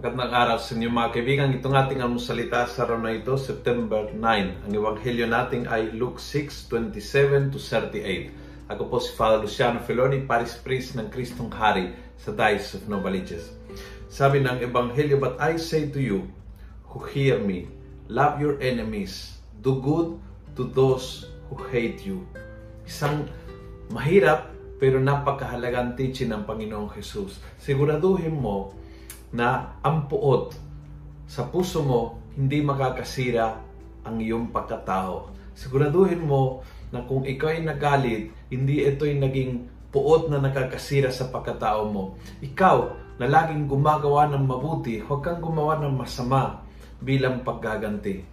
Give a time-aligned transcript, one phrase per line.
[0.00, 1.52] Magandang araw sa inyo mga kaibigan.
[1.52, 4.64] Itong ating salita sa araw na ito, September 9.
[4.64, 8.32] Ang ebanghelyo natin ay Luke 6:27 to 38.
[8.72, 13.52] Ako po si Father Luciano Feloni, Paris Priest ng Kristong Hari sa Diocese of Novaliches.
[14.08, 16.32] Sabi ng ebanghelyo, But I say to you
[16.88, 17.68] who hear me,
[18.08, 20.16] love your enemies, do good
[20.56, 22.24] to those who hate you.
[22.88, 23.28] Isang
[23.92, 24.48] mahirap
[24.80, 27.36] pero napakahalagang teaching ng Panginoong Jesus.
[27.60, 28.80] Siguraduhin mo
[29.30, 30.54] na ang puot
[31.30, 33.58] sa puso mo hindi makakasira
[34.02, 35.30] ang iyong pagkatao.
[35.54, 41.90] Siguraduhin mo na kung ikaw ay nagalit, hindi ito'y naging puot na nakakasira sa pagkatao
[41.90, 42.18] mo.
[42.42, 42.76] Ikaw
[43.20, 46.64] na laging gumagawa ng mabuti, huwag kang gumawa ng masama
[47.02, 48.24] bilang paggaganti.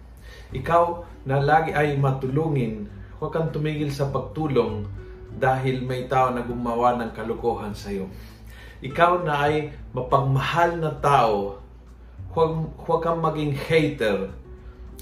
[0.54, 0.84] Ikaw
[1.28, 2.88] na lagi ay matulungin,
[3.20, 4.88] huwag kang tumigil sa pagtulong
[5.38, 8.08] dahil may tao na gumawa ng kalokohan sa iyo
[8.78, 11.58] ikaw na ay mapagmahal na tao,
[12.30, 14.30] huwag, huwag kang maging hater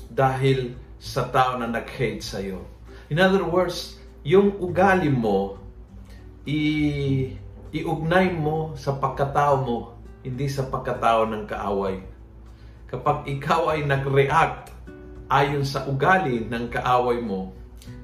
[0.09, 2.65] dahil sa tao na nag-hate sa iyo.
[3.13, 5.61] In other words, yung ugali mo,
[6.49, 7.37] i
[7.77, 9.79] iugnay mo sa pagkatao mo,
[10.25, 12.01] hindi sa pagkatao ng kaaway.
[12.89, 14.73] Kapag ikaw ay nag-react
[15.29, 17.53] ayon sa ugali ng kaaway mo,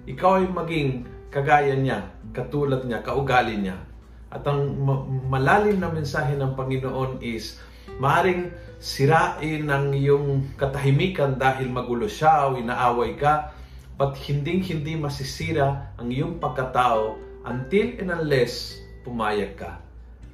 [0.05, 3.92] ikaw ay maging kagaya niya, katulad niya, kaugali niya
[4.33, 4.81] at ang
[5.29, 7.61] malalim na mensahe ng Panginoon is,
[8.01, 8.49] maaring
[8.81, 13.53] sirain ang iyong katahimikan dahil magulo siya o inaaway ka,
[14.01, 19.79] but hinding-hindi masisira ang iyong pagkatao until and unless pumayag ka.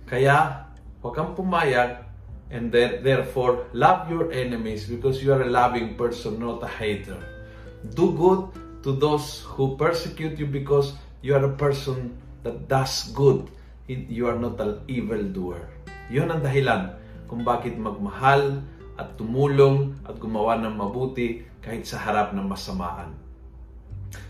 [0.07, 0.71] Kaya,
[1.03, 2.07] huwag kang pumayag
[2.55, 7.19] and therefore love your enemies because you are a loving person, not a hater.
[7.99, 8.41] Do good
[8.87, 13.51] to those who persecute you because you are a person that does good
[13.89, 15.65] you are not an evil doer.
[16.13, 16.95] Yun ang dahilan
[17.25, 18.61] kung bakit magmahal
[19.01, 23.17] at tumulong at gumawa ng mabuti kahit sa harap ng masamaan.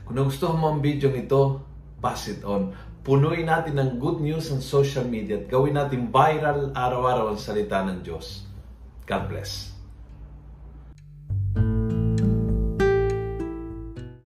[0.07, 1.63] Kung nagustuhan mo ang video nito,
[1.99, 2.75] pass it on.
[3.03, 7.81] Punuin natin ng good news sa social media at gawin natin viral araw-araw ang salita
[7.87, 8.45] ng Diyos.
[9.09, 9.78] God bless.